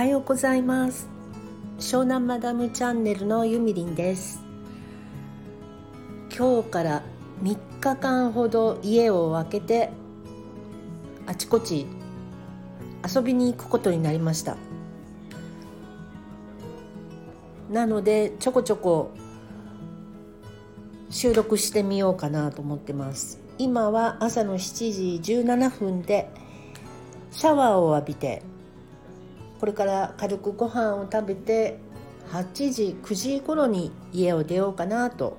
[0.00, 1.10] はようございます。
[1.78, 4.40] 湘南マダムチャンネルのゆみりんです。
[6.34, 7.02] 今日から
[7.42, 9.90] 3日間ほど家を空けて
[11.26, 11.86] あちこち
[13.14, 14.56] 遊びに行くことになりました。
[17.70, 19.10] なのでちょこちょこ
[21.10, 23.38] 収録してみようかなと思ってます。
[23.58, 26.30] 今は朝の7時17分で
[27.32, 28.40] シャワーを浴びて
[29.60, 31.76] これから軽くご飯を食べて
[32.32, 35.36] 8時9時頃に家を出ようかなと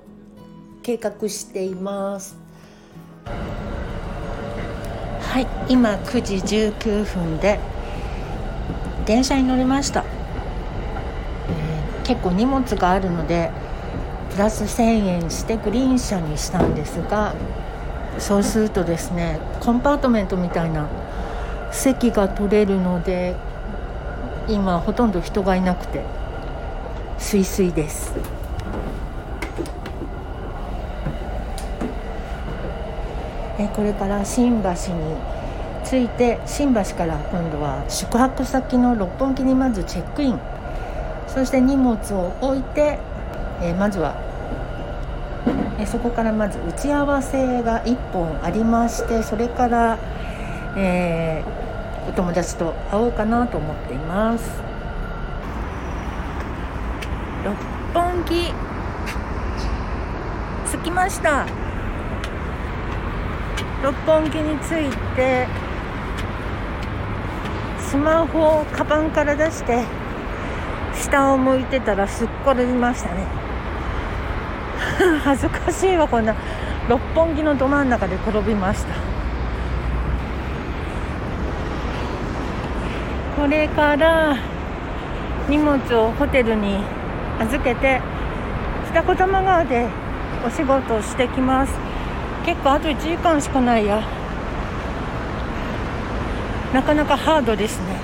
[0.84, 2.36] 計画しています。
[5.20, 7.58] はい今9時19分で
[9.06, 10.04] 電車に乗りました、
[11.48, 13.50] えー、結構荷物があるので
[14.30, 17.34] プラス1000円してグリーン車にしたんですが
[18.18, 20.86] そうするとですねコンパートメントみたいな
[21.72, 23.34] 席が取れるので
[24.48, 26.04] 今ほとんど人がいなくて
[27.18, 28.12] すいすいです。
[33.58, 35.16] えこれから新橋に
[35.84, 40.40] 着いて新橋から今度は宿泊先の六本木にまずチェックイン。
[41.28, 42.98] そして荷物を置いて、
[43.62, 44.14] えまずは
[45.78, 49.98] えそこからまず打ち合わせが1本ありましてそれから、
[50.76, 51.71] えー
[52.08, 54.62] お友達と会おうかなと思っています。
[57.44, 57.56] 六
[57.94, 58.52] 本木。
[60.70, 61.46] 着きました。
[63.82, 65.46] 六本木に着いて
[67.80, 69.84] スマホをカバンから出して
[70.94, 73.26] 下を向いてたらすっ転びましたね。
[75.24, 76.34] 恥ずかしいわこんな。
[76.88, 79.11] 六本木のど真ん中で転びました。
[83.36, 84.36] これから
[85.48, 86.78] 荷物をホテルに
[87.40, 88.00] 預けて
[88.92, 89.88] 二子玉川で
[90.46, 91.72] お仕事をしてきます。
[92.44, 94.02] 結構あと1時間しかないや。
[96.74, 97.96] なかなかハードですね。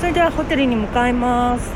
[0.00, 1.72] それではホテルに向かいます。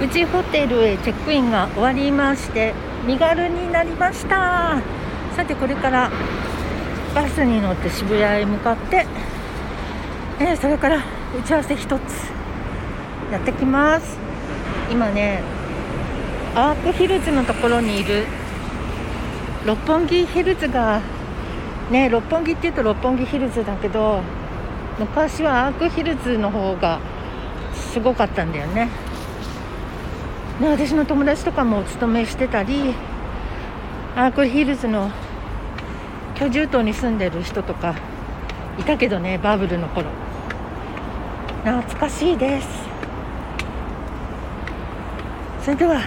[0.00, 2.74] うちホテルへチェックインが終わりまして
[3.06, 4.80] 身軽になりました。
[5.34, 6.10] さてこれから
[7.14, 9.06] バスに乗って渋谷へ向かって
[10.40, 12.02] えー、それから打ち合わせ一つ
[13.32, 14.16] やってきます。
[14.90, 15.42] 今ね
[16.54, 18.24] アークヒルズのところにいる
[19.66, 21.02] 六本木ヒルズが
[21.90, 24.22] ね六本木っていうと六本木ヒルズだけど
[24.98, 27.00] 昔はアークヒルズの方が
[27.74, 28.88] すごかったんだよね。
[30.60, 32.94] で私の友達とかもお勤めしてたり
[34.16, 35.10] アークヒルズの
[36.36, 37.94] 居住棟に住んでる人とか
[38.78, 40.10] いたけどねバブルの頃。
[41.64, 42.68] 懐かしいです。
[45.62, 46.00] それでは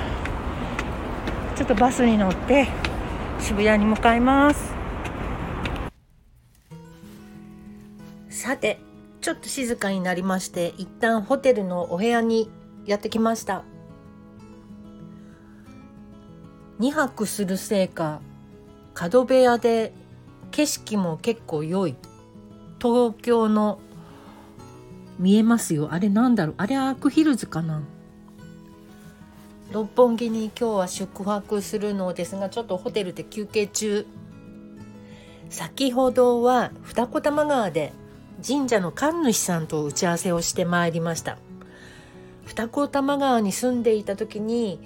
[1.56, 2.68] ちょっとバスに乗って
[3.40, 4.74] 渋谷に向かいます。
[8.30, 8.80] さて
[9.20, 12.50] ちょっと静かになりまして一旦ホテルのお部屋に
[12.86, 13.64] やってきました。
[16.80, 18.22] 2泊するせいか
[18.96, 19.94] 角部屋で
[20.50, 21.96] 景色も結構良い。
[22.82, 23.80] 東京の
[25.20, 25.90] 見えますよ。
[25.92, 26.56] あれなんだろう？
[26.58, 27.84] あれアークヒルズかな？
[29.72, 34.08] 六本木に今日は宿泊するのですがちょっとホテルで休憩中。
[35.50, 37.94] 先ほどは二子玉川で
[38.46, 41.38] 神社の神主さんと打ち合わせをしてまいりました。
[42.46, 44.80] 二子玉川に住んでいた時に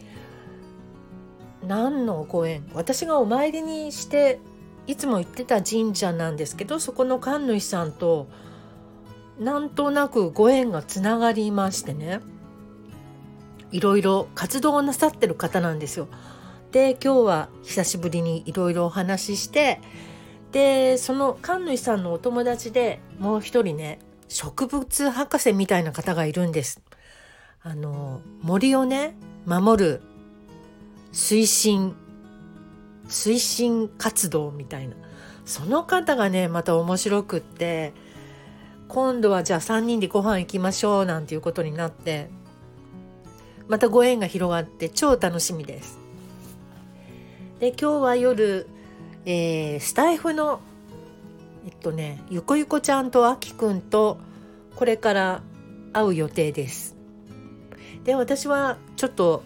[1.66, 4.40] 何のご縁私がお参りにして
[4.88, 8.28] いつも行ってた神社なんですけどそこの神主さんと
[9.40, 12.22] なんとなくご縁がつながりましてね
[13.72, 16.08] いろいろ活動をなさってる方なんですよ。
[16.72, 19.82] で今日は久しぶりにいろいろお話しして
[20.52, 26.82] でその神主さんのお友達でもう一人ね植物博士みたいな方がいるんです。
[27.62, 29.16] あの森をね
[29.46, 30.02] 守る
[31.12, 31.96] 推進
[33.08, 34.96] 推進活動みたいな
[35.46, 37.94] その方がねまた面白くって
[38.88, 42.30] 今度はじゃあ3人でご飯行きましょうなんていうことになって
[43.68, 45.98] またご縁が広がって超楽しみです。
[47.60, 48.68] で今日は夜、
[49.26, 50.60] えー、スタイフの
[51.66, 54.20] えっとねゆこゆこちゃんとあきくんと
[54.76, 55.42] これから
[55.94, 56.96] 会う予定です。
[58.04, 59.44] で私はちょっと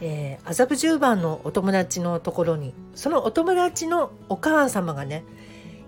[0.00, 5.24] えー、麻布十番のお友達のところにそのお友達のお母様がね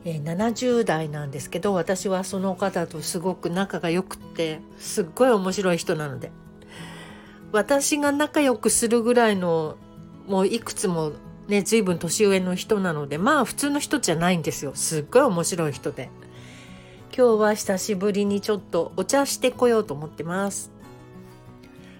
[0.04, 6.32] えー、70代なんですけど私はその方とすごく仲が良くってすっごい面白い人なので。
[7.52, 9.76] 私が仲良くするぐらいの
[10.26, 11.12] もういくつも
[11.48, 14.72] ね随分年上の人なのでまあ普通の人じゃないんですよ。
[14.74, 16.10] すっごい面白い人で。
[17.14, 20.72] 今日は久しぶりにちょっとお茶してこようと思ってます。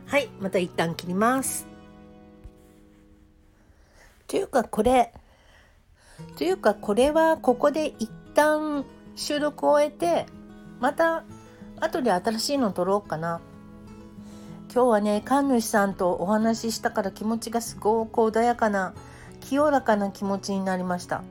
[0.07, 1.72] はいまた一旦切ります。
[4.33, 5.13] というかこれ
[6.39, 10.25] というかこれはここで一旦収録を終えて
[10.81, 11.25] また
[11.81, 13.43] 後で新しいの撮ろうかな。
[14.73, 18.95] 今日はね神主さんとお話ししたから気持ちがすごく穏やかな
[19.43, 21.23] 清らかな気持ちになりました。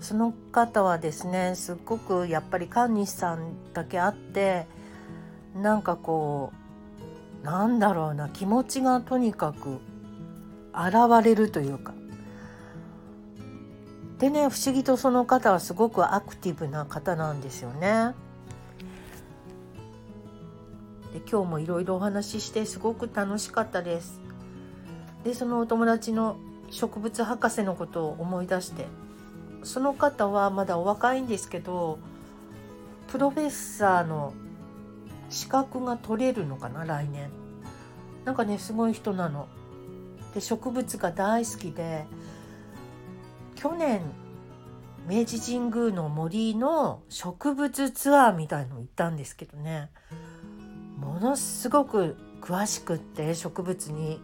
[0.00, 4.66] その方はですねすっごくやっぱり神主さんだけあって
[5.54, 6.50] なんかこ
[7.42, 9.80] うなんだろうな気持ちがとにかく
[10.72, 11.92] 現れるというか
[14.18, 18.14] でね不思議とその方はすごくアクティブな方なんですよね。
[21.12, 24.20] で今日もいろいろお話ししてすごく楽しかったです。
[25.24, 26.38] でそのお友達の
[26.70, 28.86] 植物博士のことを思い出して
[29.62, 31.98] その方はまだお若いんですけど
[33.08, 34.32] プロフェッサーの
[35.28, 37.30] 資格が取れるのかな来年。
[38.24, 39.46] なんかねすごい人なの。
[40.34, 42.04] で植物が大好きで
[43.56, 44.02] 去年
[45.08, 49.90] 明治神宮の森の植物ツアーみたいの行ったんですけどね
[50.98, 54.20] ものすごく詳しくって植物に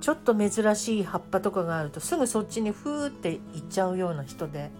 [0.00, 4.70] ちょっと珍しい葉っぱとかがあるとすぐそっちにふーって行っちゃうような人で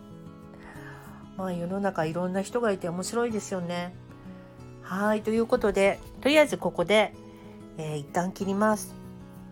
[1.36, 3.94] まあ世の中いろんな人がいて面白いですよね。
[4.82, 7.14] はいということでとりあえずここで、
[7.76, 8.94] えー、一旦切ります。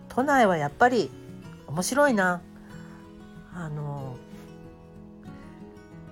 [0.09, 1.09] 都内はやっぱり
[1.67, 2.41] 面白いな。
[3.53, 4.06] あの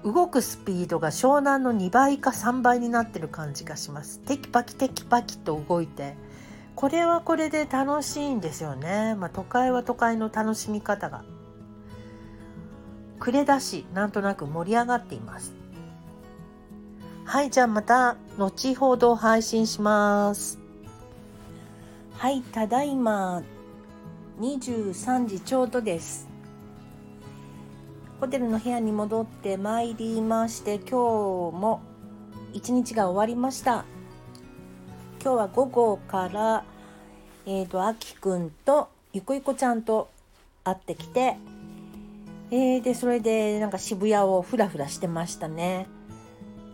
[0.05, 4.19] 動くスピードが湘南の2倍か3倍になってる感じがします。
[4.19, 6.15] テキパキテキパキと動いて。
[6.75, 9.15] これはこれで楽しいんですよね。
[9.15, 11.23] まあ都会は都会の楽しみ方が。
[13.19, 15.53] 暮れだしなんとなく盛り上がっています。
[17.23, 20.59] はいじゃあまた後ほど配信します。
[22.13, 23.41] はいただいま。
[24.39, 26.34] 23時ちょうどです。
[28.19, 30.93] ホテルの部屋に戻ってまいりまして今日
[31.57, 31.81] も
[32.53, 33.83] 一日が終わりました。
[35.21, 36.63] 今日は午後から
[37.45, 40.09] えっ、ー、とあきくんとゆこゆこちゃんと
[40.63, 41.37] 会ってきて
[42.51, 45.87] えー、でそれでなんか渋谷をふらふらしてましたね。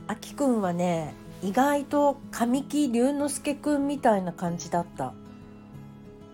[0.07, 5.13] あきくんはね意外と神木隆之介くんみたいな感じだった。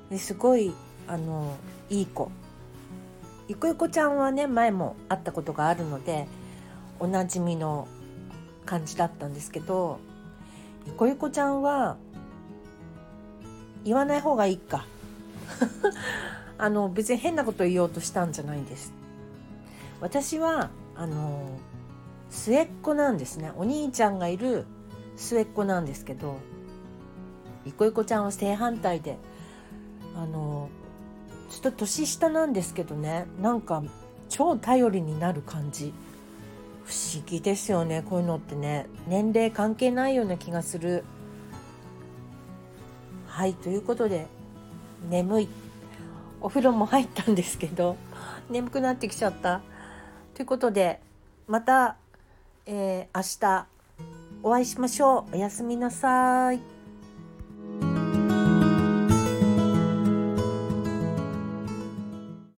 [0.09, 0.73] ですごい
[1.07, 1.55] あの
[1.89, 2.29] いい子。
[3.47, 6.27] ゆこゆこちゃんはね前も会ったことがあるので
[6.99, 7.87] おなじみの
[8.65, 9.99] 感じだったんですけど
[10.85, 11.97] ゆこゆこちゃんは
[13.83, 14.85] 言わない方がいいか。
[16.59, 18.91] あの別に変なこと言おうとしたんじゃないんです。
[20.01, 21.57] 私はあの
[22.29, 23.51] 末っ子なんですね。
[23.55, 24.65] お兄ちゃんがいる
[25.15, 26.37] 末っ子なんですけど
[27.65, 29.17] ゆこゆこちゃんは正反対で
[30.15, 30.69] あの
[31.49, 33.25] ちょっと年下なんですけどね。
[33.41, 33.83] なんか
[34.29, 35.93] 超頼りになる感じ。
[36.85, 38.87] 不思議ですよねこういうのってね。
[39.07, 41.03] 年齢関係ないような気がする。
[43.27, 44.27] はいということで
[45.09, 45.49] 眠い。
[46.39, 47.97] お風呂も入ったんですけど
[48.49, 49.61] 眠くなってきちゃった。
[50.33, 51.01] ということで
[51.47, 51.97] また、
[52.65, 53.67] えー、明日
[54.43, 55.35] お会いしましょう。
[55.35, 56.76] おやすみなさい。